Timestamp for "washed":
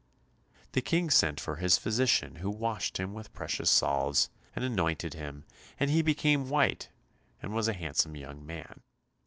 2.49-2.97